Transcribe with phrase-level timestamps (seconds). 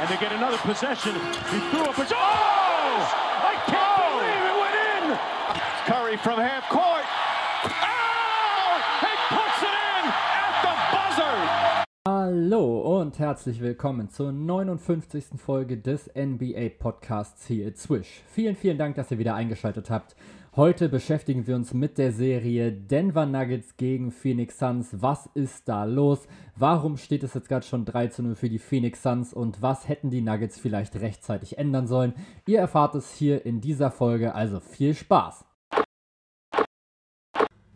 [0.00, 1.12] and they get another possession.
[1.52, 2.06] He threw up a...
[2.10, 3.04] Oh!
[3.44, 5.04] I can't believe it went in!
[5.84, 7.04] Curry from half court.
[7.64, 8.80] Oh!
[9.04, 11.84] He puts it in at the buzzer!
[12.06, 15.24] Hallo und herzlich willkommen zur 59.
[15.36, 18.22] Folge des NBA Podcasts hier at Swish.
[18.32, 20.16] Vielen, vielen Dank, dass ihr wieder eingeschaltet habt.
[20.56, 24.88] Heute beschäftigen wir uns mit der Serie Denver Nuggets gegen Phoenix Suns.
[25.00, 26.26] Was ist da los?
[26.56, 29.88] Warum steht es jetzt gerade schon 3 zu 0 für die Phoenix Suns und was
[29.88, 32.14] hätten die Nuggets vielleicht rechtzeitig ändern sollen?
[32.48, 35.44] Ihr erfahrt es hier in dieser Folge, also viel Spaß!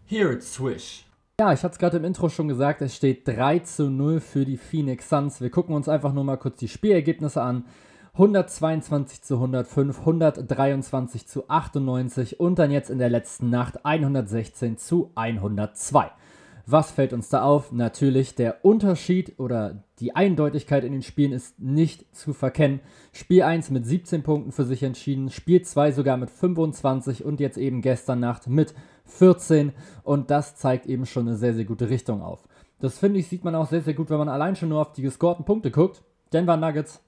[0.07, 1.07] Here at Swish.
[1.39, 4.45] Ja, ich hatte es gerade im Intro schon gesagt, es steht 3 zu 0 für
[4.45, 5.41] die Phoenix Suns.
[5.41, 7.67] Wir gucken uns einfach nur mal kurz die Spielergebnisse an.
[8.15, 15.11] 122 zu 105, 123 zu 98 und dann jetzt in der letzten Nacht 116 zu
[15.17, 16.13] 102.
[16.65, 17.73] Was fällt uns da auf?
[17.73, 22.79] Natürlich, der Unterschied oder die Eindeutigkeit in den Spielen ist nicht zu verkennen.
[23.13, 27.59] Spiel 1 mit 17 Punkten für sich entschieden, Spiel 2 sogar mit 25 und jetzt
[27.59, 28.75] eben gestern Nacht mit
[29.07, 29.73] 14
[30.05, 32.47] und das zeigt eben schon eine sehr, sehr gute Richtung auf.
[32.79, 34.93] Das finde ich, sieht man auch sehr, sehr gut, wenn man allein schon nur auf
[34.93, 36.05] die gescorten Punkte guckt.
[36.33, 37.03] Denver Nuggets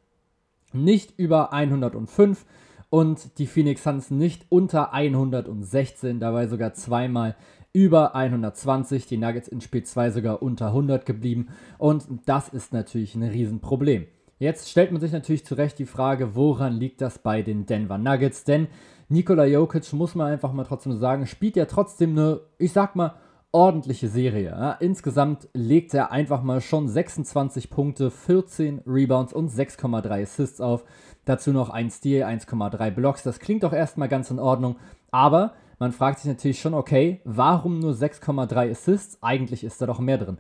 [0.72, 2.44] nicht über 105
[2.90, 7.36] und die Phoenix Suns nicht unter 116, dabei sogar zweimal
[7.72, 13.14] über 120, die Nuggets in Spiel 2 sogar unter 100 geblieben und das ist natürlich
[13.14, 14.06] ein Riesenproblem.
[14.38, 17.96] Jetzt stellt man sich natürlich zu Recht die Frage, woran liegt das bei den Denver
[17.98, 18.44] Nuggets?
[18.44, 18.68] Denn
[19.08, 23.14] Nikola Jokic, muss man einfach mal trotzdem sagen, spielt ja trotzdem eine, ich sag mal,
[23.56, 24.76] ordentliche Serie.
[24.80, 30.84] Insgesamt legt er einfach mal schon 26 Punkte, 14 Rebounds und 6,3 Assists auf.
[31.24, 33.22] Dazu noch ein Steal, 1,3 Blocks.
[33.22, 34.76] Das klingt doch erstmal ganz in Ordnung.
[35.10, 39.22] Aber man fragt sich natürlich schon, okay, warum nur 6,3 Assists?
[39.22, 40.36] Eigentlich ist da doch mehr drin.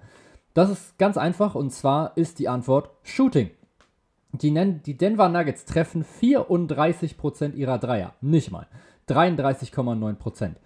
[0.52, 3.48] Das ist ganz einfach und zwar ist die Antwort Shooting.
[4.32, 4.52] Die,
[4.84, 8.12] die Denver Nuggets treffen 34% ihrer Dreier.
[8.20, 8.66] Nicht mal.
[9.08, 10.56] 33,9%.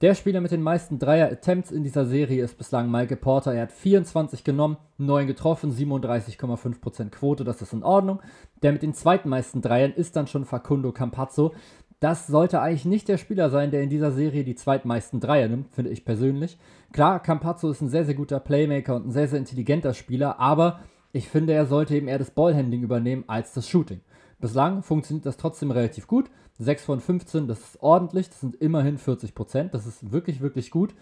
[0.00, 3.52] Der Spieler mit den meisten Dreier-Attempts in dieser Serie ist bislang Michael Porter.
[3.52, 8.22] Er hat 24 genommen, 9 getroffen, 37,5% Quote, das ist in Ordnung.
[8.62, 11.52] Der mit den zweitmeisten Dreiern ist dann schon Facundo Campazzo.
[11.98, 15.74] Das sollte eigentlich nicht der Spieler sein, der in dieser Serie die zweitmeisten Dreier nimmt,
[15.74, 16.58] finde ich persönlich.
[16.92, 20.78] Klar, Campazzo ist ein sehr, sehr guter Playmaker und ein sehr, sehr intelligenter Spieler, aber
[21.10, 24.00] ich finde, er sollte eben eher das Ballhandling übernehmen als das Shooting.
[24.40, 26.30] Bislang funktioniert das trotzdem relativ gut.
[26.58, 30.70] 6 von 15, das ist ordentlich, das sind immerhin 40 Prozent, das ist wirklich, wirklich
[30.70, 30.94] gut.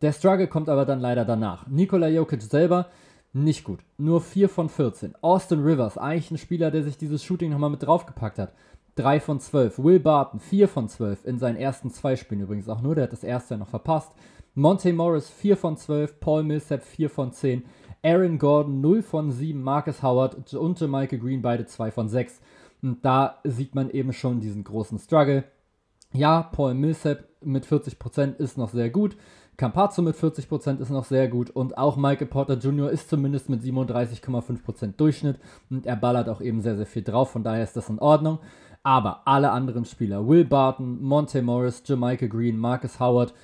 [0.00, 1.66] Der Struggle kommt aber dann leider danach.
[1.66, 2.88] Nikola Jokic selber
[3.32, 5.14] nicht gut, nur 4 von 14.
[5.20, 8.52] Austin Rivers, eigentlich ein Spieler, der sich dieses Shooting nochmal mit draufgepackt hat.
[8.96, 9.78] 3 von 12.
[9.78, 13.12] Will Barton, 4 von 12 in seinen ersten zwei Spielen übrigens auch nur, der hat
[13.12, 14.12] das erste noch verpasst.
[14.54, 17.64] Monte Morris 4 von 12, Paul Millsap 4 von 10,
[18.02, 22.40] Aaron Gordon 0 von 7, Marcus Howard und Michael Green beide 2 von 6.
[22.82, 25.44] Und da sieht man eben schon diesen großen Struggle.
[26.12, 29.16] Ja, Paul Millsap mit 40% ist noch sehr gut.
[29.58, 32.90] Campazzo mit 40% ist noch sehr gut und auch Michael Porter Jr.
[32.90, 37.42] ist zumindest mit 37,5% Durchschnitt und er ballert auch eben sehr, sehr viel drauf, von
[37.42, 38.38] daher ist das in Ordnung.
[38.84, 43.34] Aber alle anderen Spieler, Will Barton, Monte Morris, Jamaica Green, Marcus Howard,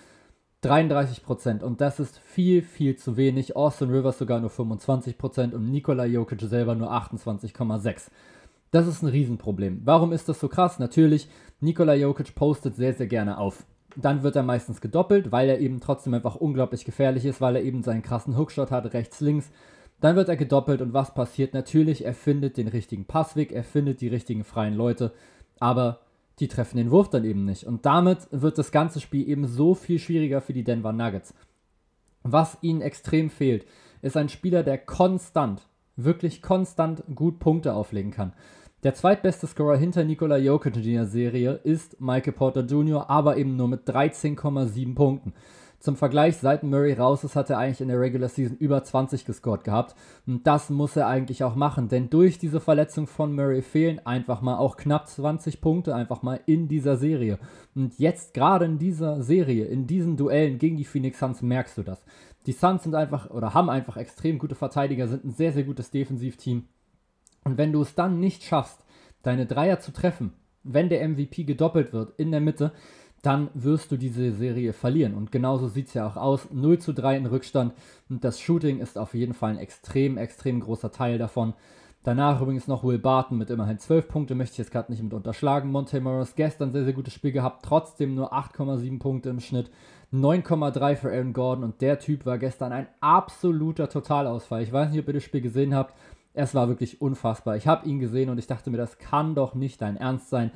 [0.63, 3.57] 33% und das ist viel, viel zu wenig.
[3.57, 8.09] Austin Rivers sogar nur 25% und Nikola Jokic selber nur 28,6%.
[8.75, 9.83] Das ist ein Riesenproblem.
[9.85, 10.81] Warum ist das so krass?
[10.81, 11.29] Natürlich,
[11.61, 13.65] Nikola Jokic postet sehr, sehr gerne auf.
[13.95, 17.63] Dann wird er meistens gedoppelt, weil er eben trotzdem einfach unglaublich gefährlich ist, weil er
[17.63, 19.53] eben seinen krassen Hookshot hat, rechts, links.
[20.01, 21.55] Dann wird er gedoppelt und was passiert?
[21.55, 25.13] Natürlich, er findet den richtigen Passweg, er findet die richtigen freien Leute,
[25.61, 26.01] aber
[26.41, 27.69] die treffen den Wurf dann eben nicht.
[27.69, 31.33] Und damit wird das ganze Spiel eben so viel schwieriger für die Denver Nuggets.
[32.25, 33.67] Was ihnen extrem fehlt,
[34.03, 35.63] ist ein Spieler, der konstant,
[35.95, 38.33] wirklich konstant gut Punkte auflegen kann.
[38.85, 43.57] Der zweitbeste Scorer hinter Nikola Jokic in der Serie ist Michael Porter Jr., aber eben
[43.57, 45.33] nur mit 13,7 Punkten.
[45.79, 49.25] Zum Vergleich, seit Murray raus ist, hat er eigentlich in der Regular Season über 20
[49.25, 49.95] gescored gehabt.
[50.27, 54.43] Und das muss er eigentlich auch machen, denn durch diese Verletzung von Murray fehlen einfach
[54.43, 57.39] mal auch knapp 20 Punkte einfach mal in dieser Serie.
[57.75, 61.85] Und jetzt gerade in dieser Serie, in diesen Duellen gegen die Phoenix Suns merkst du
[61.85, 62.05] das.
[62.45, 65.91] Die Suns sind einfach oder haben einfach extrem gute Verteidiger, sind ein sehr, sehr gutes
[65.91, 66.65] Defensivteam.
[67.45, 68.85] Und wenn du es dann nicht schaffst,
[69.23, 70.33] deine Dreier zu treffen,
[70.63, 72.73] wenn der MVP gedoppelt wird in der Mitte,
[73.23, 75.15] dann wirst du diese Serie verlieren.
[75.15, 76.49] Und genauso sieht es ja auch aus.
[76.53, 77.73] 0 zu 3 in Rückstand.
[78.11, 81.55] Und das Shooting ist auf jeden Fall ein extrem, extrem großer Teil davon.
[82.03, 85.15] Danach übrigens noch Will Barton mit immerhin 12 Punkte, möchte ich jetzt gerade nicht mit
[85.15, 85.71] unterschlagen.
[85.71, 89.71] Monte Morris gestern sehr, sehr gutes Spiel gehabt, trotzdem nur 8,7 Punkte im Schnitt.
[90.13, 94.63] 9,3 für Aaron Gordon und der Typ war gestern ein absoluter Totalausfall.
[94.63, 95.95] Ich weiß nicht, ob ihr das Spiel gesehen habt.
[96.35, 97.57] Es war wirklich unfassbar.
[97.57, 100.51] Ich habe ihn gesehen und ich dachte mir, das kann doch nicht dein Ernst sein.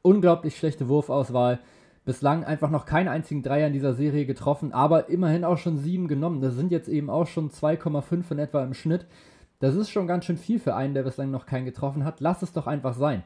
[0.00, 1.58] Unglaublich schlechte Wurfauswahl.
[2.06, 6.08] Bislang einfach noch keinen einzigen Dreier in dieser Serie getroffen, aber immerhin auch schon sieben
[6.08, 6.40] genommen.
[6.40, 9.06] Das sind jetzt eben auch schon 2,5 in etwa im Schnitt.
[9.60, 12.20] Das ist schon ganz schön viel für einen, der bislang noch keinen getroffen hat.
[12.20, 13.22] Lass es doch einfach sein.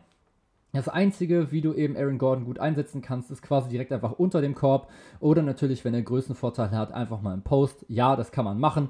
[0.73, 4.41] Das Einzige, wie du eben Aaron Gordon gut einsetzen kannst, ist quasi direkt einfach unter
[4.41, 4.91] dem Korb
[5.21, 7.85] oder natürlich, wenn er Größenvorteile hat, einfach mal im Post.
[7.89, 8.89] Ja, das kann man machen,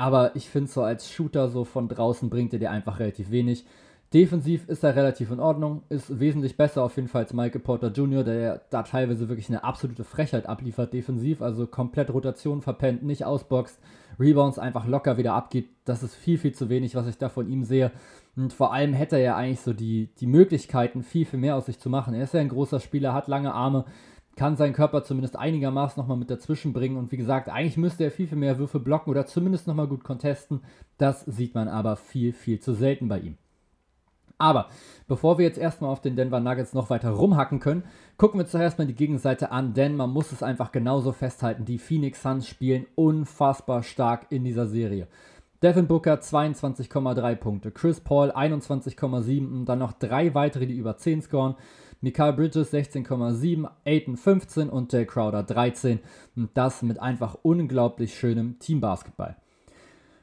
[0.00, 3.66] aber ich finde so als Shooter so von draußen bringt er dir einfach relativ wenig.
[4.14, 7.88] Defensiv ist er relativ in Ordnung, ist wesentlich besser auf jeden Fall als Michael Porter
[7.88, 13.26] Jr., der da teilweise wirklich eine absolute Frechheit abliefert defensiv, also komplett Rotation verpennt, nicht
[13.26, 13.78] ausboxt,
[14.18, 15.68] Rebounds einfach locker wieder abgibt.
[15.84, 17.92] Das ist viel, viel zu wenig, was ich da von ihm sehe.
[18.36, 21.66] Und vor allem hätte er ja eigentlich so die, die Möglichkeiten, viel, viel mehr aus
[21.66, 22.14] sich zu machen.
[22.14, 23.84] Er ist ja ein großer Spieler, hat lange Arme,
[24.40, 26.96] kann seinen Körper zumindest einigermaßen nochmal mit dazwischen bringen.
[26.96, 30.02] Und wie gesagt, eigentlich müsste er viel, viel mehr Würfe blocken oder zumindest nochmal gut
[30.02, 30.62] contesten.
[30.96, 33.36] Das sieht man aber viel, viel zu selten bei ihm.
[34.38, 34.68] Aber
[35.06, 37.82] bevor wir jetzt erstmal auf den Denver Nuggets noch weiter rumhacken können,
[38.16, 41.66] gucken wir zuerst mal die Gegenseite an, denn man muss es einfach genauso festhalten.
[41.66, 45.06] Die Phoenix Suns spielen unfassbar stark in dieser Serie.
[45.62, 51.20] Devin Booker 22,3 Punkte, Chris Paul 21,7 und dann noch drei weitere, die über 10
[51.20, 51.56] scoren.
[52.02, 56.00] Mikael Bridges 16,7, Aiton 15 und Jay Crowder 13.
[56.34, 59.36] Und das mit einfach unglaublich schönem Teambasketball.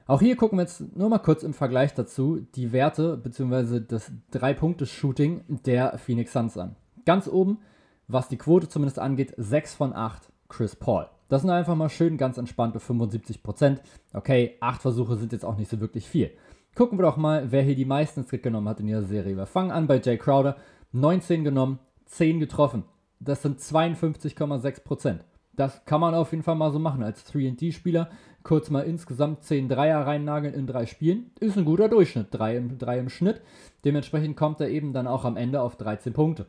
[0.07, 3.81] Auch hier gucken wir jetzt nur mal kurz im Vergleich dazu die Werte bzw.
[3.81, 6.75] das 3-Punkte-Shooting der Phoenix Suns an.
[7.05, 7.59] Ganz oben,
[8.07, 11.07] was die Quote zumindest angeht, 6 von 8 Chris Paul.
[11.29, 13.79] Das sind einfach mal schön ganz entspannte 75%.
[14.13, 16.31] Okay, 8 Versuche sind jetzt auch nicht so wirklich viel.
[16.73, 19.35] Gucken wir doch mal, wer hier die meisten Skit genommen hat in dieser Serie.
[19.35, 20.55] Wir fangen an bei Jay Crowder.
[20.99, 22.83] 19 genommen, 10 getroffen.
[23.19, 25.19] Das sind 52,6%.
[25.55, 28.09] Das kann man auf jeden Fall mal so machen als 3D-Spieler
[28.47, 32.77] kurz mal insgesamt 10 Dreier reinnageln in drei Spielen, ist ein guter Durchschnitt, 3 im,
[32.77, 33.41] 3 im Schnitt.
[33.83, 36.45] Dementsprechend kommt er eben dann auch am Ende auf 13 Punkte.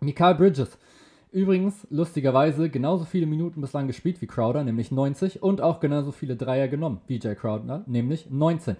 [0.00, 0.76] Mikael Bridges,
[1.30, 6.34] übrigens lustigerweise genauso viele Minuten bislang gespielt wie Crowder, nämlich 90, und auch genauso viele
[6.34, 8.76] Dreier genommen wie Jay Crowder, nämlich 19.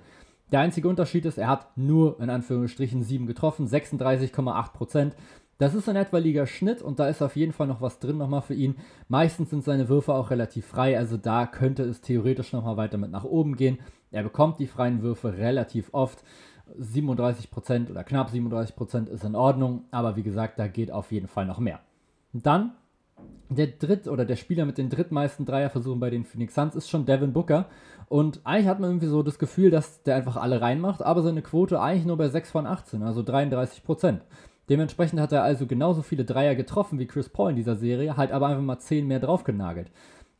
[0.52, 5.16] Der einzige Unterschied ist, er hat nur in Anführungsstrichen 7 getroffen, 36,8 Prozent.
[5.56, 8.42] Das ist in etwa Liga-Schnitt und da ist auf jeden Fall noch was drin nochmal
[8.42, 8.76] für ihn.
[9.08, 13.10] Meistens sind seine Würfe auch relativ frei, also da könnte es theoretisch nochmal weiter mit
[13.10, 13.78] nach oben gehen.
[14.10, 16.22] Er bekommt die freien Würfe relativ oft.
[16.78, 21.46] 37% oder knapp 37% ist in Ordnung, aber wie gesagt, da geht auf jeden Fall
[21.46, 21.80] noch mehr.
[22.32, 22.72] Dann
[23.48, 27.04] der dritt oder der Spieler mit den drittmeisten Dreierversuchen bei den Phoenix Suns ist schon
[27.04, 27.66] Devin Booker.
[28.12, 31.40] Und eigentlich hat man irgendwie so das Gefühl, dass der einfach alle reinmacht, aber seine
[31.40, 34.20] Quote eigentlich nur bei 6 von 18, also 33 Prozent.
[34.68, 38.30] Dementsprechend hat er also genauso viele Dreier getroffen wie Chris Paul in dieser Serie, halt
[38.30, 39.90] aber einfach mal 10 mehr draufgenagelt.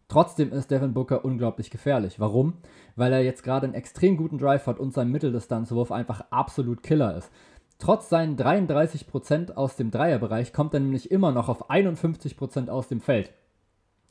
[0.08, 2.20] Trotzdem ist Devin Booker unglaublich gefährlich.
[2.20, 2.58] Warum?
[2.94, 7.16] Weil er jetzt gerade einen extrem guten Drive hat und sein Mitteldistanzwurf einfach absolut Killer
[7.16, 7.30] ist.
[7.78, 13.00] Trotz seinen 33% aus dem Dreierbereich kommt er nämlich immer noch auf 51% aus dem
[13.00, 13.32] Feld.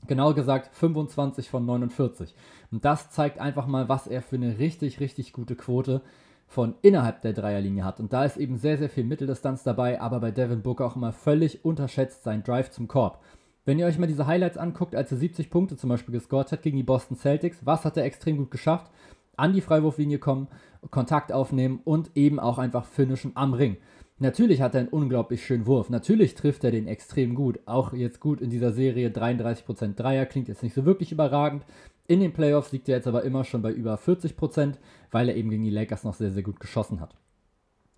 [0.07, 2.35] Genau gesagt 25 von 49.
[2.71, 6.01] Und das zeigt einfach mal, was er für eine richtig, richtig gute Quote
[6.47, 7.99] von innerhalb der Dreierlinie hat.
[7.99, 11.13] Und da ist eben sehr, sehr viel Mitteldistanz dabei, aber bei Devin Booker auch immer
[11.13, 13.21] völlig unterschätzt sein Drive zum Korb.
[13.63, 16.63] Wenn ihr euch mal diese Highlights anguckt, als er 70 Punkte zum Beispiel gescored hat
[16.63, 18.91] gegen die Boston Celtics, was hat er extrem gut geschafft?
[19.37, 20.47] An die Freiwurflinie kommen,
[20.89, 23.77] Kontakt aufnehmen und eben auch einfach finishen am Ring.
[24.21, 25.89] Natürlich hat er einen unglaublich schönen Wurf.
[25.89, 27.59] Natürlich trifft er den extrem gut.
[27.65, 30.27] Auch jetzt gut in dieser Serie 33% Dreier.
[30.27, 31.65] Klingt jetzt nicht so wirklich überragend.
[32.05, 34.75] In den Playoffs liegt er jetzt aber immer schon bei über 40%
[35.09, 37.15] weil er eben gegen die Lakers noch sehr, sehr gut geschossen hat.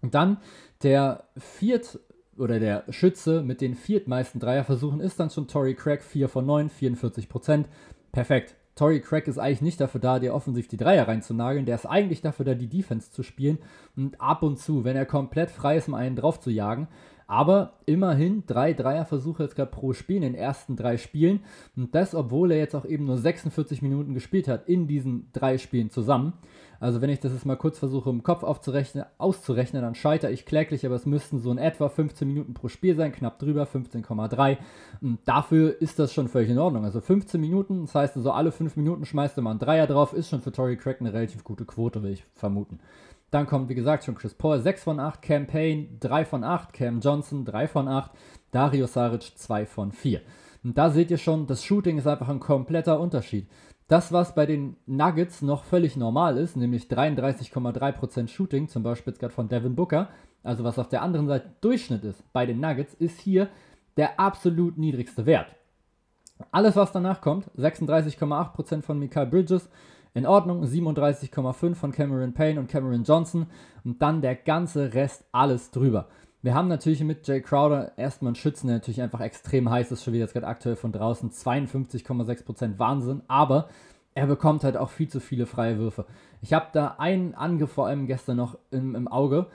[0.01, 0.37] Und dann
[0.81, 1.99] der viert
[2.37, 6.69] oder der Schütze mit den viertmeisten Dreierversuchen ist dann schon Tory Craig, 4 von 9,
[6.69, 7.65] 44%
[8.13, 8.55] Perfekt.
[8.75, 11.65] Tory Craig ist eigentlich nicht dafür da, dir offensiv die Dreier reinzunageln.
[11.65, 13.59] Der ist eigentlich dafür da, die Defense zu spielen
[13.95, 16.87] und ab und zu, wenn er komplett frei ist, um einen drauf zu jagen,
[17.27, 21.41] aber immerhin drei Dreierversuche jetzt gerade pro Spiel in den ersten drei Spielen.
[21.75, 25.57] Und das, obwohl er jetzt auch eben nur 46 Minuten gespielt hat in diesen drei
[25.57, 26.33] Spielen zusammen.
[26.83, 30.45] Also wenn ich das jetzt mal kurz versuche im Kopf aufzurechnen, auszurechnen, dann scheitere ich
[30.45, 34.57] kläglich, aber es müssten so in etwa 15 Minuten pro Spiel sein, knapp drüber, 15,3.
[34.99, 36.83] Und dafür ist das schon völlig in Ordnung.
[36.83, 39.87] Also 15 Minuten, das heißt, so also alle 5 Minuten schmeißt er mal einen Dreier
[39.87, 42.79] drauf, ist schon für Tory Craig eine relativ gute Quote, will ich vermuten.
[43.33, 46.99] Dann kommt, wie gesagt, schon Chris Paul 6 von 8, Campaign 3 von 8, Cam
[46.99, 48.11] Johnson 3 von 8,
[48.51, 50.21] Dario Saric 2 von 4.
[50.63, 53.49] Und da seht ihr schon, das Shooting ist einfach ein kompletter Unterschied.
[53.87, 59.33] Das, was bei den Nuggets noch völlig normal ist, nämlich 33,3% Shooting, zum Beispiel gerade
[59.33, 60.09] von Devin Booker,
[60.43, 63.49] also was auf der anderen Seite Durchschnitt ist bei den Nuggets, ist hier
[63.97, 65.55] der absolut niedrigste Wert.
[66.51, 69.69] Alles, was danach kommt, 36,8% von Mikael Bridges,
[70.15, 73.47] In Ordnung, 37,5 von Cameron Payne und Cameron Johnson
[73.83, 76.07] und dann der ganze Rest alles drüber.
[76.43, 80.03] Wir haben natürlich mit Jay Crowder erstmal einen Schützen, der natürlich einfach extrem heiß ist,
[80.03, 83.69] schon wieder jetzt gerade aktuell von draußen, 52,6% Wahnsinn, aber
[84.13, 86.05] er bekommt halt auch viel zu viele freie Würfe.
[86.41, 89.47] Ich habe da einen Angriff vor allem gestern noch im, im Auge,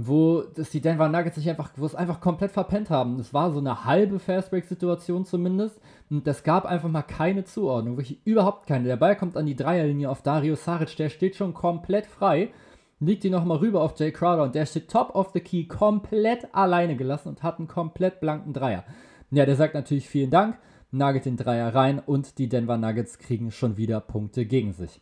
[0.00, 3.18] wo das die Denver Nuggets sich einfach, wo es einfach komplett verpennt haben.
[3.18, 8.24] Es war so eine halbe Fastbreak-Situation zumindest und das gab einfach mal keine Zuordnung, wirklich
[8.24, 8.84] überhaupt keine.
[8.84, 12.52] Der Ball kommt an die Dreierlinie auf Dario Saric, der steht schon komplett frei
[13.00, 16.52] liegt die nochmal rüber auf Jay Crowder und der steht top of the key komplett
[16.54, 18.84] alleine gelassen und hat einen komplett blanken Dreier.
[19.30, 20.58] Ja, der sagt natürlich vielen Dank,
[20.90, 25.00] nagelt den Dreier rein und die Denver Nuggets kriegen schon wieder Punkte gegen sich.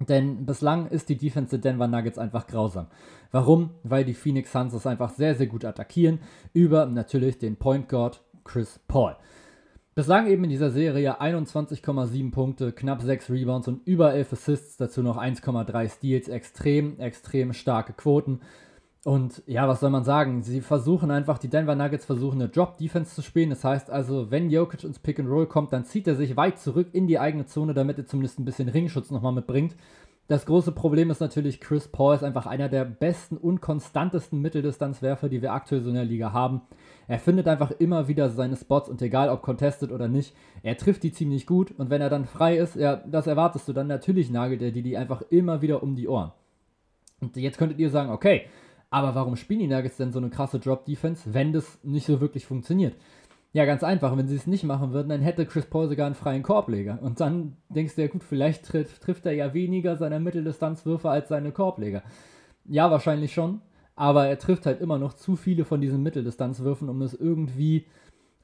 [0.00, 2.86] Denn bislang ist die Defense der Denver Nuggets einfach grausam.
[3.32, 3.70] Warum?
[3.82, 6.20] Weil die Phoenix Suns es einfach sehr, sehr gut attackieren
[6.52, 9.16] über natürlich den Point Guard Chris Paul.
[9.98, 15.02] Bislang eben in dieser Serie 21,7 Punkte, knapp 6 Rebounds und über 11 Assists, dazu
[15.02, 18.40] noch 1,3 Steals, extrem, extrem starke Quoten.
[19.04, 20.42] Und ja, was soll man sagen?
[20.42, 23.50] Sie versuchen einfach, die Denver Nuggets versuchen eine Drop-Defense zu spielen.
[23.50, 26.58] Das heißt also, wenn Jokic ins Pick and Roll kommt, dann zieht er sich weit
[26.58, 29.76] zurück in die eigene Zone, damit er zumindest ein bisschen Ringschutz nochmal mitbringt.
[30.26, 35.30] Das große Problem ist natürlich, Chris Paul ist einfach einer der besten und konstantesten Mitteldistanzwerfer,
[35.30, 36.60] die wir aktuell so in der Liga haben.
[37.06, 41.02] Er findet einfach immer wieder seine Spots und egal ob contested oder nicht, er trifft
[41.02, 44.28] die ziemlich gut und wenn er dann frei ist, ja, das erwartest du dann natürlich
[44.28, 46.32] nagelt er die, die einfach immer wieder um die Ohren.
[47.22, 48.42] Und jetzt könntet ihr sagen, okay,
[48.90, 52.46] aber warum spielen die Nuggets denn so eine krasse Drop-Defense, wenn das nicht so wirklich
[52.46, 52.94] funktioniert?
[53.52, 54.16] Ja, ganz einfach.
[54.16, 56.98] Wenn sie es nicht machen würden, dann hätte Chris Paul sogar einen freien Korbleger.
[57.02, 61.28] Und dann denkst du ja, gut, vielleicht trifft, trifft er ja weniger seiner Mitteldistanzwürfe als
[61.28, 62.02] seine Korbleger.
[62.66, 63.60] Ja, wahrscheinlich schon.
[63.96, 67.86] Aber er trifft halt immer noch zu viele von diesen Mitteldistanzwürfen, um es irgendwie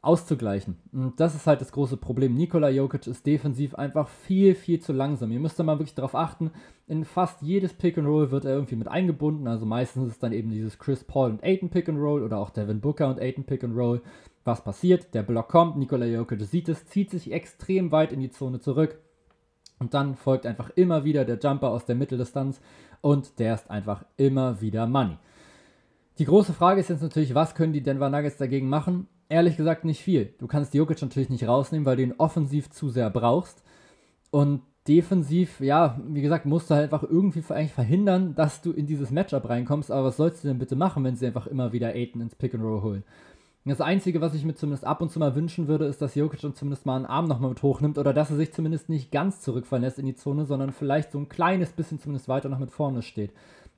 [0.05, 0.77] auszugleichen.
[0.93, 2.35] Und das ist halt das große Problem.
[2.35, 5.31] Nikola Jokic ist defensiv einfach viel, viel zu langsam.
[5.31, 6.51] Ihr müsst da mal wirklich darauf achten.
[6.87, 9.49] In fast jedes Pick and Roll wird er irgendwie mit eingebunden.
[9.49, 12.51] Also meistens ist dann eben dieses Chris Paul und Aiton Pick and Roll oder auch
[12.51, 14.03] Devin Booker und Aiton Pick and Roll.
[14.45, 15.15] Was passiert?
[15.15, 18.99] Der Block kommt, Nikola Jokic sieht es, zieht sich extrem weit in die Zone zurück.
[19.79, 22.61] Und dann folgt einfach immer wieder der Jumper aus der Mitteldistanz
[23.01, 25.17] und der ist einfach immer wieder Money.
[26.19, 29.09] Die große Frage ist jetzt natürlich, was können die Denver Nuggets dagegen machen?
[29.35, 30.33] Ehrlich gesagt nicht viel.
[30.39, 33.63] Du kannst Jokic natürlich nicht rausnehmen, weil du ihn offensiv zu sehr brauchst.
[34.31, 38.87] Und defensiv, ja, wie gesagt, musst du halt einfach irgendwie eigentlich verhindern, dass du in
[38.87, 39.91] dieses Matchup reinkommst.
[39.91, 42.55] Aber was sollst du denn bitte machen, wenn sie einfach immer wieder Aiden ins Pick
[42.55, 43.05] and Roll holen?
[43.67, 46.41] Das Einzige, was ich mir zumindest ab und zu mal wünschen würde, ist, dass Jokic
[46.41, 49.41] dann zumindest mal einen Arm nochmal mit hochnimmt oder dass er sich zumindest nicht ganz
[49.41, 52.71] zurückfallen lässt in die Zone, sondern vielleicht so ein kleines bisschen zumindest weiter noch mit
[52.71, 53.33] vorne steht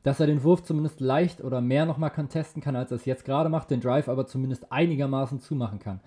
[0.07, 3.25] dass er den Wurf zumindest leicht oder mehr nochmal contesten kann, als er es jetzt
[3.25, 5.99] gerade macht, den Drive aber zumindest einigermaßen zumachen kann.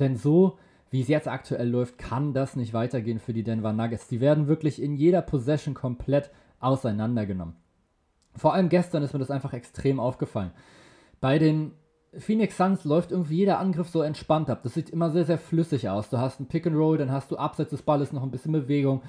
[0.00, 0.58] Denn so,
[0.90, 4.08] wie es jetzt aktuell läuft, kann das nicht weitergehen für die Denver Nuggets.
[4.08, 7.54] Die werden wirklich in jeder Possession komplett auseinandergenommen.
[8.34, 10.50] Vor allem gestern ist mir das einfach extrem aufgefallen.
[11.20, 11.74] Bei den
[12.18, 14.64] Phoenix Suns läuft irgendwie jeder Angriff so entspannt ab.
[14.64, 16.10] Das sieht immer sehr, sehr flüssig aus.
[16.10, 18.50] Du hast ein Pick and Roll, dann hast du abseits des Balles noch ein bisschen
[18.50, 19.02] Bewegung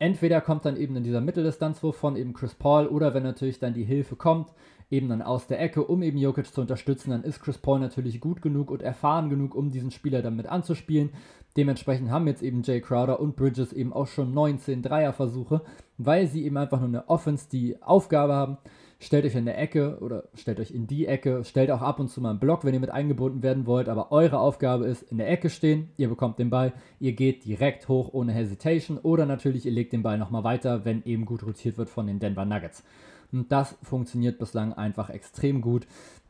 [0.00, 3.74] entweder kommt dann eben in dieser Mitteldistanzwurf von eben Chris Paul oder wenn natürlich dann
[3.74, 4.48] die Hilfe kommt,
[4.90, 8.20] eben dann aus der Ecke, um eben Jokic zu unterstützen, dann ist Chris Paul natürlich
[8.20, 11.10] gut genug und erfahren genug, um diesen Spieler damit anzuspielen.
[11.56, 15.62] Dementsprechend haben jetzt eben Jay Crowder und Bridges eben auch schon 19 Dreierversuche,
[15.98, 18.58] weil sie eben einfach nur eine Offense die Aufgabe haben,
[19.00, 22.08] stellt euch in der Ecke oder stellt euch in die Ecke, stellt auch ab und
[22.08, 25.18] zu mal einen Block, wenn ihr mit eingebunden werden wollt, aber eure Aufgabe ist in
[25.18, 29.64] der Ecke stehen, ihr bekommt den Ball, ihr geht direkt hoch ohne Hesitation oder natürlich
[29.66, 32.84] ihr legt den Ball nochmal weiter, wenn eben gut rotiert wird von den Denver Nuggets.
[33.32, 35.86] Und das funktioniert bislang einfach extrem gut.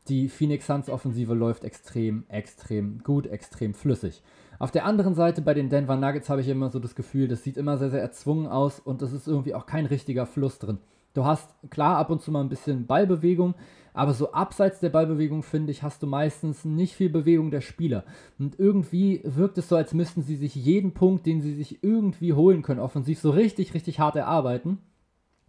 [0.07, 4.21] Die Phoenix Suns Offensive läuft extrem, extrem gut, extrem flüssig.
[4.59, 7.43] Auf der anderen Seite bei den Denver Nuggets habe ich immer so das Gefühl, das
[7.43, 10.77] sieht immer sehr, sehr erzwungen aus und das ist irgendwie auch kein richtiger Fluss drin.
[11.13, 13.55] Du hast klar ab und zu mal ein bisschen Ballbewegung,
[13.93, 18.05] aber so abseits der Ballbewegung, finde ich, hast du meistens nicht viel Bewegung der Spieler.
[18.39, 22.33] Und irgendwie wirkt es so, als müssten sie sich jeden Punkt, den sie sich irgendwie
[22.33, 24.77] holen können, offensiv so richtig, richtig hart erarbeiten.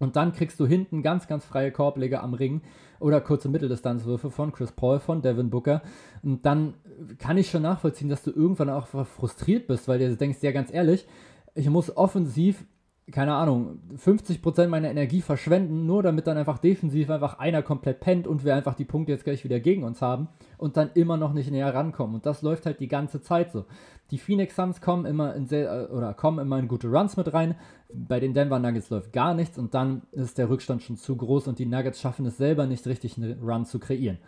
[0.00, 2.62] Und dann kriegst du hinten ganz, ganz freie Korbleger am Ring
[2.98, 5.82] oder kurze Mitteldistanzwürfe von Chris Paul, von Devin Booker.
[6.24, 6.74] Und dann
[7.18, 10.74] kann ich schon nachvollziehen, dass du irgendwann auch frustriert bist, weil du denkst, ja, ganz
[10.74, 11.06] ehrlich,
[11.54, 12.64] ich muss offensiv
[13.10, 18.28] keine Ahnung, 50% meiner Energie verschwenden, nur damit dann einfach defensiv einfach einer komplett pennt
[18.28, 21.32] und wir einfach die Punkte jetzt gleich wieder gegen uns haben und dann immer noch
[21.32, 22.14] nicht näher rankommen.
[22.14, 23.64] Und das läuft halt die ganze Zeit so.
[24.12, 27.32] Die Phoenix Suns kommen immer in sehr, äh, oder kommen immer in gute Runs mit
[27.32, 27.56] rein.
[27.92, 31.48] Bei den Denver Nuggets läuft gar nichts und dann ist der Rückstand schon zu groß
[31.48, 34.18] und die Nuggets schaffen es selber nicht richtig, einen Run zu kreieren.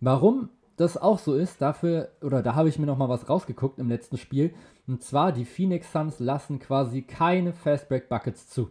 [0.00, 0.48] Warum?
[0.80, 4.16] Das auch so ist, dafür, oder da habe ich mir nochmal was rausgeguckt im letzten
[4.16, 4.54] Spiel.
[4.86, 8.70] Und zwar, die Phoenix Suns lassen quasi keine Fastbreak Buckets zu.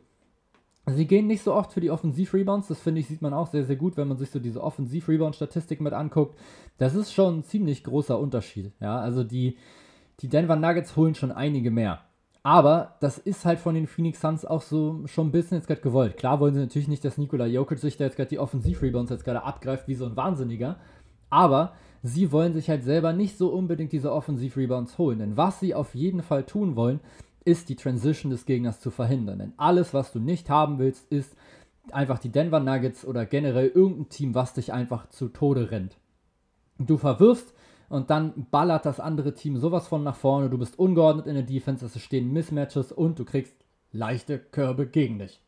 [0.90, 2.70] Sie gehen nicht so oft für die Offensiv-Rebounds.
[2.70, 5.82] Das finde ich, sieht man auch sehr, sehr gut, wenn man sich so diese Offensiv-Rebound-Statistik
[5.82, 6.40] mit anguckt.
[6.78, 8.72] Das ist schon ein ziemlich großer Unterschied.
[8.80, 9.58] Ja, also die,
[10.22, 12.02] die Denver Nuggets holen schon einige mehr.
[12.42, 15.82] Aber das ist halt von den Phoenix Suns auch so schon ein bisschen jetzt gerade
[15.82, 16.16] gewollt.
[16.16, 19.26] Klar wollen sie natürlich nicht, dass Nikola Jokic sich da jetzt gerade die Offensiv-Rebounds jetzt
[19.26, 20.78] gerade abgreift wie so ein Wahnsinniger.
[21.30, 21.74] Aber
[22.04, 25.20] sie wollen sich halt selber nicht so unbedingt diese Offensiv-Rebounds holen.
[25.20, 27.00] Denn was sie auf jeden Fall tun wollen,
[27.46, 29.40] ist die Transition des Gegners zu verhindern.
[29.40, 31.36] Denn alles, was du nicht haben willst, ist
[31.92, 35.98] einfach die Denver Nuggets oder generell irgendein Team, was dich einfach zu Tode rennt.
[36.78, 37.54] Du verwirfst
[37.90, 40.50] und dann ballert das andere Team sowas von nach vorne.
[40.50, 43.56] Du bist ungeordnet in der Defense, es stehen Mismatches und du kriegst
[43.92, 45.42] leichte Körbe gegen dich.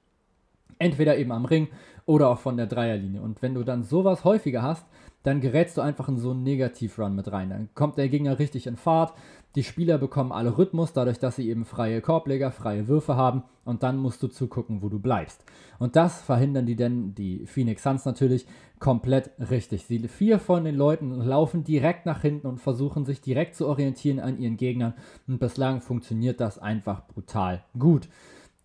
[0.77, 1.67] Entweder eben am Ring
[2.05, 3.21] oder auch von der Dreierlinie.
[3.21, 4.85] Und wenn du dann sowas häufiger hast,
[5.23, 7.49] dann gerätst du einfach in so einen Negativ-Run mit rein.
[7.49, 9.13] Dann kommt der Gegner richtig in Fahrt.
[9.55, 13.43] Die Spieler bekommen alle Rhythmus, dadurch, dass sie eben freie Korbleger, freie Würfe haben.
[13.65, 15.43] Und dann musst du zugucken, wo du bleibst.
[15.77, 18.45] Und das verhindern die denn, die Phoenix Suns natürlich,
[18.79, 19.85] komplett richtig.
[19.85, 24.19] Sie, vier von den Leuten laufen direkt nach hinten und versuchen sich direkt zu orientieren
[24.19, 24.93] an ihren Gegnern.
[25.27, 28.07] Und bislang funktioniert das einfach brutal gut.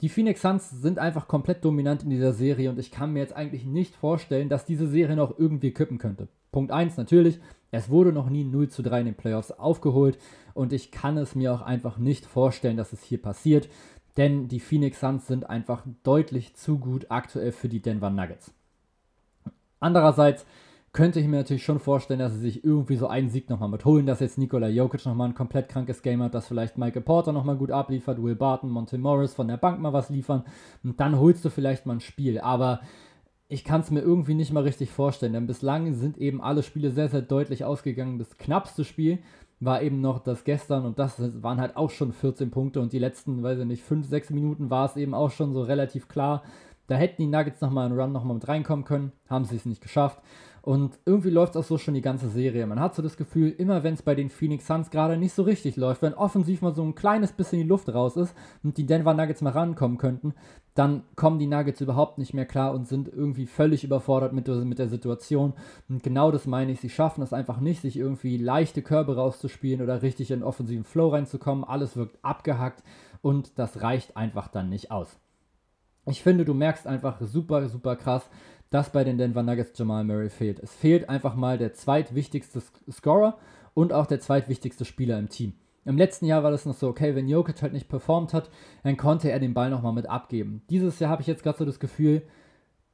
[0.04, 3.34] Die Phoenix Suns sind einfach komplett dominant in dieser Serie und ich kann mir jetzt
[3.34, 6.28] eigentlich nicht vorstellen, dass diese Serie noch irgendwie kippen könnte.
[6.52, 10.18] Punkt 1 natürlich, es wurde noch nie 0 zu 3 in den Playoffs aufgeholt
[10.52, 13.70] und ich kann es mir auch einfach nicht vorstellen, dass es hier passiert,
[14.18, 18.52] denn die Phoenix Suns sind einfach deutlich zu gut aktuell für die Denver Nuggets.
[19.80, 20.44] Andererseits
[20.94, 24.06] könnte ich mir natürlich schon vorstellen, dass sie sich irgendwie so einen Sieg nochmal mitholen,
[24.06, 27.56] dass jetzt Nikola Jokic nochmal ein komplett krankes Game hat, dass vielleicht Michael Porter nochmal
[27.56, 30.44] gut abliefert, Will Barton, Monte Morris von der Bank mal was liefern
[30.84, 32.38] und dann holst du vielleicht mal ein Spiel.
[32.38, 32.80] Aber
[33.48, 36.92] ich kann es mir irgendwie nicht mal richtig vorstellen, denn bislang sind eben alle Spiele
[36.92, 38.20] sehr, sehr deutlich ausgegangen.
[38.20, 39.18] Das knappste Spiel
[39.58, 43.00] war eben noch das gestern und das waren halt auch schon 14 Punkte und die
[43.00, 46.44] letzten, weiß ich nicht, 5, 6 Minuten war es eben auch schon so relativ klar.
[46.86, 49.80] Da hätten die Nuggets nochmal einen Run nochmal mit reinkommen können, haben sie es nicht
[49.80, 50.20] geschafft.
[50.64, 52.66] Und irgendwie läuft es auch so schon die ganze Serie.
[52.66, 55.42] Man hat so das Gefühl, immer wenn es bei den Phoenix Suns gerade nicht so
[55.42, 58.86] richtig läuft, wenn offensiv mal so ein kleines bisschen die Luft raus ist und die
[58.86, 60.32] Denver Nuggets mal rankommen könnten,
[60.74, 64.78] dann kommen die Nuggets überhaupt nicht mehr klar und sind irgendwie völlig überfordert mit, mit
[64.78, 65.52] der Situation.
[65.90, 66.80] Und genau das meine ich.
[66.80, 71.10] Sie schaffen es einfach nicht, sich irgendwie leichte Körbe rauszuspielen oder richtig in offensiven Flow
[71.10, 71.64] reinzukommen.
[71.64, 72.82] Alles wirkt abgehackt
[73.20, 75.18] und das reicht einfach dann nicht aus.
[76.06, 78.28] Ich finde, du merkst einfach super, super krass,
[78.74, 80.58] dass bei den Denver Nuggets Jamal Murray fehlt.
[80.58, 82.60] Es fehlt einfach mal der zweitwichtigste
[82.90, 83.38] Scorer
[83.72, 85.52] und auch der zweitwichtigste Spieler im Team.
[85.84, 88.50] Im letzten Jahr war das noch so, okay, wenn Jokic halt nicht performt hat,
[88.82, 90.62] dann konnte er den Ball nochmal mit abgeben.
[90.70, 92.22] Dieses Jahr habe ich jetzt gerade so das Gefühl,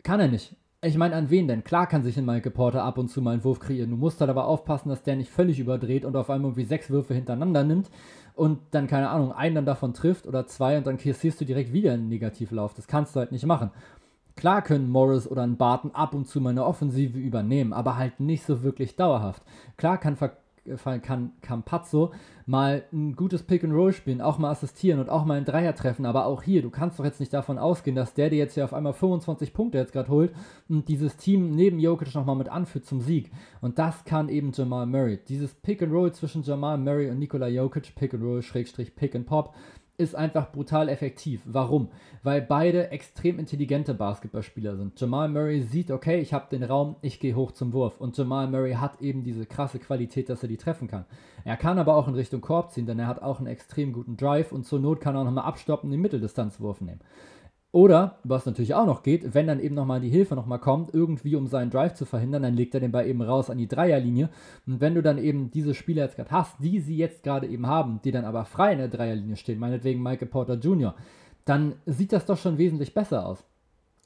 [0.03, 0.55] kann er nicht.
[0.83, 1.65] Ich meine, an wen denn?
[1.65, 3.91] Klar kann sich ein Mike Porter ab und zu mal einen Wurf kreieren.
[3.91, 6.91] Du musst halt aber aufpassen, dass der nicht völlig überdreht und auf einmal irgendwie sechs
[6.91, 7.91] Würfe hintereinander nimmt
[8.35, 11.73] und dann, keine Ahnung, einen dann davon trifft oder zwei und dann kassierst du direkt
[11.73, 12.75] wieder einen Negativlauf.
[12.75, 13.71] Das kannst du halt nicht machen.
[14.41, 18.21] Klar können Morris oder ein Barton ab und zu mal eine Offensive übernehmen, aber halt
[18.21, 19.43] nicht so wirklich dauerhaft.
[19.77, 20.17] Klar kann,
[21.03, 22.13] kann Campazzo
[22.47, 25.75] mal ein gutes Pick and Roll spielen, auch mal assistieren und auch mal einen Dreier
[25.75, 28.55] treffen, aber auch hier, du kannst doch jetzt nicht davon ausgehen, dass der dir jetzt
[28.55, 30.33] hier auf einmal 25 Punkte jetzt gerade holt
[30.71, 33.31] und dieses Team neben Jokic nochmal mit anführt zum Sieg.
[33.61, 35.19] Und das kann eben Jamal Murray.
[35.29, 39.15] Dieses Pick and Roll zwischen Jamal Murray und Nikola Jokic, Pick and Roll, Schrägstrich, Pick
[39.15, 39.55] and Pop,
[40.01, 41.43] ist einfach brutal effektiv.
[41.45, 41.89] Warum?
[42.23, 44.99] Weil beide extrem intelligente Basketballspieler sind.
[44.99, 48.01] Jamal Murray sieht, okay, ich habe den Raum, ich gehe hoch zum Wurf.
[48.01, 51.05] Und Jamal Murray hat eben diese krasse Qualität, dass er die treffen kann.
[51.45, 54.17] Er kann aber auch in Richtung Korb ziehen, denn er hat auch einen extrem guten
[54.17, 57.01] Drive und zur Not kann er auch nochmal abstoppen den Mitteldistanzwurf nehmen.
[57.73, 61.37] Oder, was natürlich auch noch geht, wenn dann eben nochmal die Hilfe nochmal kommt, irgendwie
[61.37, 64.29] um seinen Drive zu verhindern, dann legt er den Ball eben raus an die Dreierlinie.
[64.67, 67.69] Und wenn du dann eben diese Spieler jetzt gerade hast, die sie jetzt gerade eben
[67.69, 70.97] haben, die dann aber frei in der Dreierlinie stehen, meinetwegen Michael Porter Jr.,
[71.45, 73.45] dann sieht das doch schon wesentlich besser aus.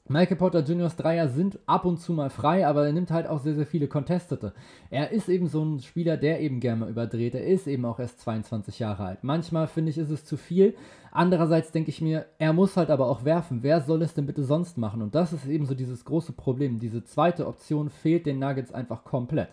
[0.07, 3.39] Michael Porter Jr.'s Dreier sind ab und zu mal frei, aber er nimmt halt auch
[3.39, 4.53] sehr, sehr viele Contestete.
[4.91, 7.33] Er ist eben so ein Spieler, der eben gerne überdreht.
[7.33, 9.23] Er ist eben auch erst 22 Jahre alt.
[9.23, 10.75] Manchmal finde ich, ist es zu viel.
[11.11, 13.63] Andererseits denke ich mir, er muss halt aber auch werfen.
[13.63, 15.01] Wer soll es denn bitte sonst machen?
[15.01, 16.77] Und das ist eben so dieses große Problem.
[16.77, 19.49] Diese zweite Option fehlt den Nuggets einfach komplett.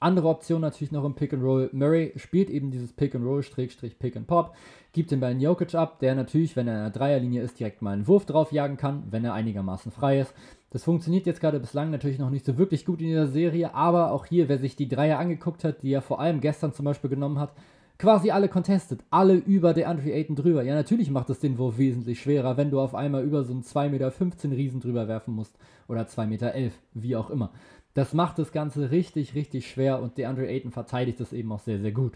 [0.00, 1.68] Andere Option natürlich noch im Pick and Roll.
[1.72, 4.54] Murray spielt eben dieses Pick and Roll, Strich, Pick and Pop,
[4.92, 7.82] gibt den Ball in Jokic ab, der natürlich, wenn er in der Dreierlinie ist, direkt
[7.82, 10.34] mal einen Wurf drauf jagen kann, wenn er einigermaßen frei ist.
[10.70, 14.12] Das funktioniert jetzt gerade bislang natürlich noch nicht so wirklich gut in dieser Serie, aber
[14.12, 17.10] auch hier, wer sich die Dreier angeguckt hat, die er vor allem gestern zum Beispiel
[17.10, 17.52] genommen hat,
[17.98, 20.62] quasi alle contested, alle über der Andre Ayton drüber.
[20.62, 23.62] Ja, natürlich macht es den Wurf wesentlich schwerer, wenn du auf einmal über so einen
[23.62, 26.54] 2,15 Meter Riesen drüber werfen musst oder 2,11 Meter,
[26.94, 27.50] wie auch immer.
[27.94, 31.80] Das macht das Ganze richtig, richtig schwer und DeAndre Ayton verteidigt das eben auch sehr,
[31.80, 32.14] sehr gut.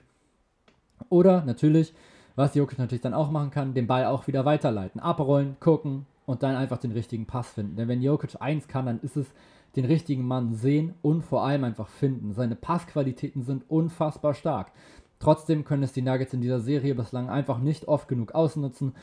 [1.08, 1.92] Oder natürlich,
[2.36, 5.00] was Jokic natürlich dann auch machen kann, den Ball auch wieder weiterleiten.
[5.00, 7.76] Abrollen, gucken, und dann einfach den richtigen Pass finden.
[7.76, 9.26] Denn wenn Jokic eins kann, dann ist es
[9.76, 12.32] den richtigen Mann sehen und vor allem einfach finden.
[12.32, 14.72] Seine Passqualitäten sind unfassbar stark.
[15.18, 18.94] Trotzdem können es die Nuggets in dieser Serie bislang einfach nicht oft genug ausnutzen.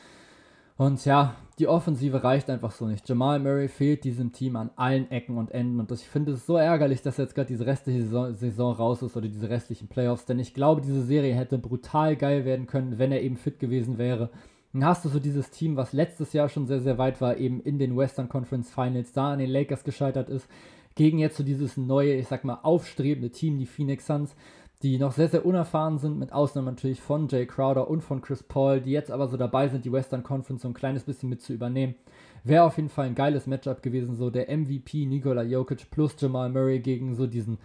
[0.81, 3.07] Und ja, die Offensive reicht einfach so nicht.
[3.07, 5.79] Jamal Murray fehlt diesem Team an allen Ecken und Enden.
[5.79, 9.15] Und ich finde es so ärgerlich, dass jetzt gerade diese restliche Saison, Saison, raus ist
[9.15, 10.25] oder diese restlichen Playoffs.
[10.25, 13.99] Denn ich glaube, diese Serie hätte brutal geil werden können, wenn er eben fit gewesen
[13.99, 14.31] wäre.
[14.73, 17.61] Dann hast du so dieses Team, was letztes Jahr schon sehr, sehr weit war, eben
[17.61, 20.47] in den Western Conference Finals, da an den Lakers gescheitert ist,
[20.95, 24.35] gegen jetzt so dieses neue, ich sag mal, aufstrebende Team, die Phoenix Suns
[24.83, 28.43] die noch sehr, sehr unerfahren sind, mit Ausnahme natürlich von Jay Crowder und von Chris
[28.43, 31.41] Paul, die jetzt aber so dabei sind, die Western Conference so ein kleines bisschen mit
[31.41, 31.95] zu übernehmen.
[32.43, 36.49] Wäre auf jeden Fall ein geiles Matchup gewesen, so der MVP Nikola Jokic plus Jamal
[36.49, 37.59] Murray gegen so diesen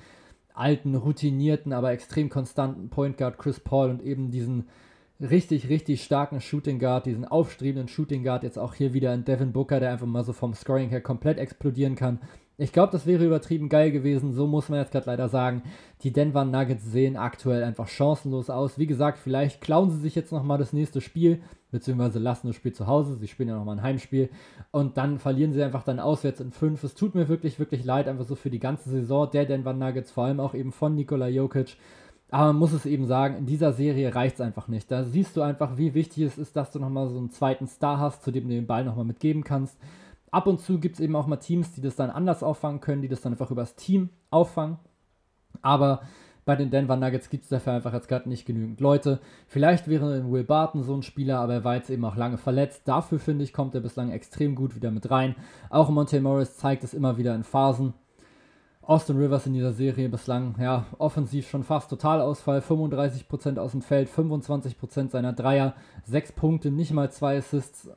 [0.53, 4.65] alten, routinierten, aber extrem konstanten Point Guard Chris Paul und eben diesen
[5.21, 9.53] richtig, richtig starken Shooting Guard, diesen aufstrebenden Shooting Guard, jetzt auch hier wieder in Devin
[9.53, 12.21] Booker, der einfach mal so vom Scoring her komplett explodieren kann.
[12.59, 14.33] Ich glaube, das wäre übertrieben geil gewesen.
[14.33, 15.63] So muss man jetzt gerade leider sagen.
[16.03, 18.79] Die Denver Nuggets sehen aktuell einfach chancenlos aus.
[18.79, 22.73] Wie gesagt, vielleicht klauen sie sich jetzt nochmal das nächste Spiel, beziehungsweise lassen das Spiel
[22.73, 23.17] zu Hause.
[23.17, 24.31] Sie spielen ja nochmal ein Heimspiel.
[24.71, 26.83] Und dann verlieren sie einfach dann auswärts in fünf.
[26.83, 30.11] Es tut mir wirklich, wirklich leid, einfach so für die ganze Saison der Denver Nuggets,
[30.11, 31.77] vor allem auch eben von Nikola Jokic.
[32.31, 34.91] Aber man muss es eben sagen, in dieser Serie reicht es einfach nicht.
[34.91, 38.01] Da siehst du einfach, wie wichtig es ist, dass du nochmal so einen zweiten Star
[38.01, 39.77] hast, zu dem du den Ball nochmal mitgeben kannst
[40.37, 43.01] ab und zu gibt es eben auch mal Teams, die das dann anders auffangen können,
[43.01, 44.79] die das dann einfach übers Team auffangen.
[45.63, 46.03] Aber
[46.45, 49.19] bei den Denver Nuggets gibt es dafür einfach jetzt gerade nicht genügend Leute.
[49.47, 52.83] Vielleicht wäre Will Barton so ein Spieler, aber er war jetzt eben auch lange verletzt.
[52.85, 55.35] Dafür finde ich, kommt er bislang extrem gut wieder mit rein.
[55.71, 57.95] Auch Monte Morris zeigt es immer wieder in Phasen.
[58.83, 62.61] Austin Rivers in dieser Serie bislang, ja, offensiv schon fast Totalausfall.
[62.61, 67.89] 35% aus dem Feld, 25% seiner Dreier, 6 Punkte, nicht mal 2 Assists.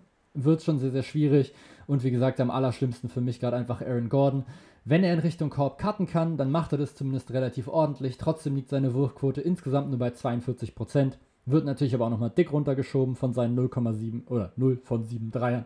[0.43, 1.53] Wird schon sehr, sehr schwierig.
[1.87, 4.45] Und wie gesagt, am allerschlimmsten für mich gerade einfach Aaron Gordon.
[4.85, 8.17] Wenn er in Richtung Korb cutten kann, dann macht er das zumindest relativ ordentlich.
[8.17, 11.13] Trotzdem liegt seine Wurfquote insgesamt nur bei 42%.
[11.45, 15.65] Wird natürlich aber auch nochmal dick runtergeschoben von seinen 0,7 oder 0 von 7 Dreiern.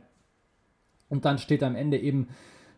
[1.10, 2.30] Und dann steht am Ende eben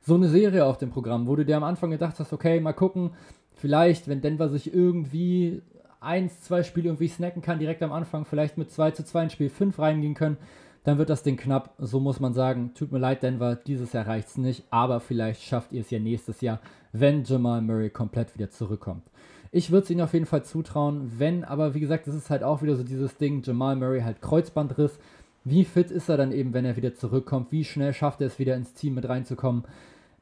[0.02, 2.74] so eine Serie auf dem Programm, wo du dir am Anfang gedacht hast, okay, mal
[2.74, 3.12] gucken,
[3.54, 5.62] vielleicht, wenn Denver sich irgendwie
[6.00, 9.30] eins, zwei Spiele irgendwie snacken kann, direkt am Anfang, vielleicht mit 2 zu 2 in
[9.30, 10.38] Spiel 5 reingehen können
[10.86, 11.74] dann wird das Ding knapp.
[11.80, 12.72] So muss man sagen.
[12.76, 16.00] Tut mir leid, Denver, dieses Jahr reicht es nicht, aber vielleicht schafft ihr es ja
[16.00, 16.62] nächstes Jahr,
[16.94, 19.04] wenn Jamal Murray komplett wieder zurückkommt.
[19.52, 22.44] Ich würde es ihnen auf jeden Fall zutrauen, wenn, aber wie gesagt, das ist halt
[22.44, 25.00] auch wieder so dieses Ding, Jamal Murray halt Kreuzbandriss.
[25.44, 27.52] Wie fit ist er dann eben, wenn er wieder zurückkommt?
[27.52, 29.64] Wie schnell schafft er es wieder ins Team mit reinzukommen?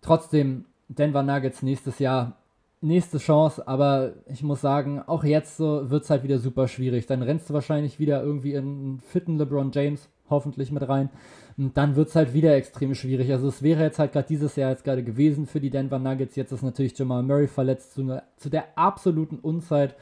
[0.01, 2.37] Trotzdem, Denver Nuggets nächstes Jahr
[2.83, 7.05] nächste Chance, aber ich muss sagen, auch jetzt so wird es halt wieder super schwierig.
[7.05, 11.09] Dann rennst du wahrscheinlich wieder irgendwie in einen fitten LeBron James, hoffentlich mit rein.
[11.57, 13.31] Und dann wird es halt wieder extrem schwierig.
[13.31, 16.35] Also es wäre jetzt halt gerade dieses Jahr jetzt gerade gewesen für die Denver Nuggets.
[16.35, 19.95] Jetzt ist natürlich Jamal Murray verletzt zu, ne, zu der absoluten Unzeit.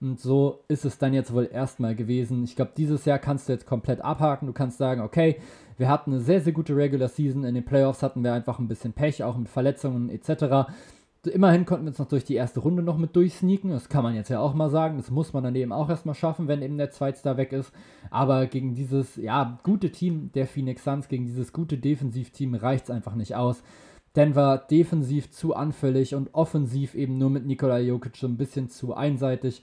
[0.00, 2.44] Und so ist es dann jetzt wohl erstmal gewesen.
[2.44, 4.46] Ich glaube, dieses Jahr kannst du jetzt komplett abhaken.
[4.46, 5.36] Du kannst sagen, okay,
[5.76, 7.44] wir hatten eine sehr, sehr gute Regular Season.
[7.44, 10.70] In den Playoffs hatten wir einfach ein bisschen Pech, auch mit Verletzungen etc.
[11.28, 13.70] Immerhin konnten wir uns noch durch die erste Runde noch mit durchsneaken.
[13.70, 14.96] Das kann man jetzt ja auch mal sagen.
[14.96, 17.72] Das muss man dann eben auch erstmal schaffen, wenn eben der Zweitstar weg ist.
[18.10, 22.90] Aber gegen dieses, ja, gute Team der Phoenix Suns, gegen dieses gute Defensivteam reicht es
[22.90, 23.62] einfach nicht aus.
[24.16, 28.94] Denver defensiv zu anfällig und offensiv eben nur mit Nikola Jokic so ein bisschen zu
[28.94, 29.62] einseitig.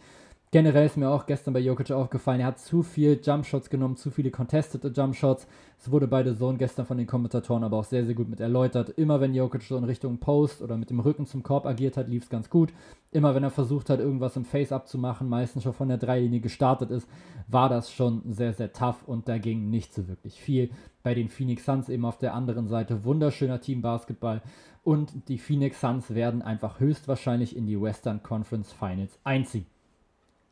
[0.56, 4.10] Generell ist mir auch gestern bei Jokic aufgefallen, er hat zu viel Jumpshots genommen, zu
[4.10, 5.48] viele contested Jumpshots.
[5.78, 8.40] Es wurde bei The Zone gestern von den Kommentatoren aber auch sehr, sehr gut mit
[8.40, 8.88] erläutert.
[8.92, 12.08] Immer wenn Jokic so in Richtung Post oder mit dem Rücken zum Korb agiert hat,
[12.08, 12.72] lief es ganz gut.
[13.12, 16.40] Immer wenn er versucht hat, irgendwas im Face-Up zu machen, meistens schon von der Dreilinie
[16.40, 17.10] gestartet ist,
[17.50, 20.70] war das schon sehr, sehr tough und da ging nicht so wirklich viel.
[21.04, 24.42] Bei den Phoenix Suns eben auf der anderen Seite wunderschöner Team Basketball
[24.86, 29.66] und die Phoenix Suns werden einfach höchstwahrscheinlich in die Western Conference Finals einziehen.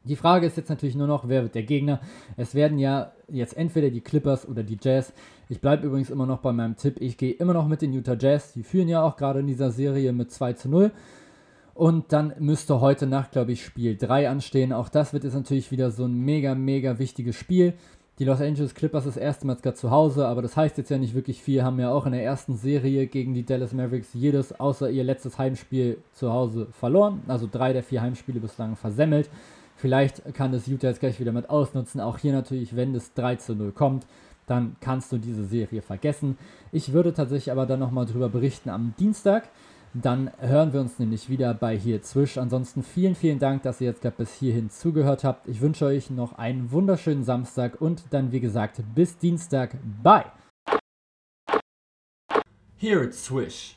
[0.06, 2.02] Die Frage ist jetzt natürlich nur noch, wer wird der Gegner?
[2.36, 5.14] Es werden ja jetzt entweder die Clippers oder die Jazz.
[5.48, 6.98] Ich bleibe übrigens immer noch bei meinem Tipp.
[7.00, 8.52] Ich gehe immer noch mit den Utah Jazz.
[8.52, 10.92] Die führen ja auch gerade in dieser Serie mit 2 zu 0.
[11.74, 14.74] Und dann müsste heute Nacht, glaube ich, Spiel 3 anstehen.
[14.74, 17.74] Auch das wird jetzt natürlich wieder so ein mega, mega wichtiges Spiel.
[18.20, 21.16] Die Los Angeles Clippers ist erstmals gerade zu Hause, aber das heißt jetzt ja nicht
[21.16, 21.64] wirklich viel.
[21.64, 25.40] Haben ja auch in der ersten Serie gegen die Dallas Mavericks jedes außer ihr letztes
[25.40, 27.22] Heimspiel zu Hause verloren.
[27.28, 29.30] Also drei der vier Heimspiele bislang versemmelt.
[29.84, 32.00] Vielleicht kann das Utah jetzt gleich wieder mit ausnutzen.
[32.00, 34.08] Auch hier natürlich, wenn es 3 zu 0 kommt,
[34.48, 36.38] dann kannst du diese Serie vergessen.
[36.72, 39.50] Ich würde tatsächlich aber dann nochmal drüber berichten am Dienstag.
[39.94, 42.38] Dann hören wir uns nämlich wieder bei hier Zwisch.
[42.38, 45.50] Ansonsten vielen, vielen Dank, dass ihr jetzt gerade bis hierhin zugehört habt.
[45.50, 49.76] Ich wünsche euch noch einen wunderschönen Samstag und dann, wie gesagt, bis Dienstag.
[50.02, 50.32] Bye!
[52.78, 53.72] Hear it swish.